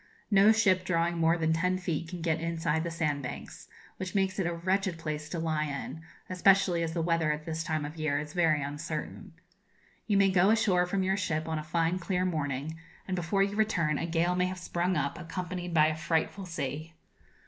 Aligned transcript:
No 0.31 0.51
ship 0.51 0.83
drawing 0.83 1.19
more 1.19 1.37
than 1.37 1.53
ten 1.53 1.77
feet 1.77 2.09
can 2.09 2.23
get 2.23 2.39
inside 2.41 2.83
the 2.83 2.89
sand 2.89 3.21
banks, 3.21 3.67
which 3.97 4.15
makes 4.15 4.39
it 4.39 4.47
a 4.47 4.53
wretched 4.55 4.97
place 4.97 5.29
to 5.29 5.37
lie 5.37 5.65
in, 5.65 6.01
especially 6.27 6.81
as 6.81 6.93
the 6.93 7.03
weather 7.03 7.31
at 7.31 7.45
this 7.45 7.63
time 7.63 7.85
of 7.85 7.97
year 7.97 8.17
is 8.17 8.33
very 8.33 8.63
uncertain. 8.63 9.33
You 10.07 10.17
may 10.17 10.31
go 10.31 10.49
ashore 10.49 10.87
from 10.87 11.03
your 11.03 11.17
ship 11.17 11.47
on 11.47 11.59
a 11.59 11.63
fine 11.63 11.99
clear 11.99 12.25
morning, 12.25 12.79
and 13.07 13.15
before 13.15 13.43
you 13.43 13.55
return 13.55 13.99
a 13.99 14.07
gale 14.07 14.33
may 14.33 14.47
have 14.47 14.57
sprung 14.57 14.97
up, 14.97 15.19
accompanied 15.19 15.71
by 15.71 15.85
a 15.85 15.95
frightful 15.95 16.47
sea. 16.47 16.95